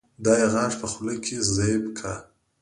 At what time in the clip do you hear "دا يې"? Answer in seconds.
0.23-0.47